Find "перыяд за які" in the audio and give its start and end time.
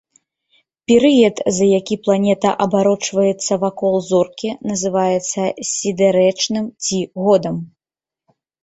0.91-1.95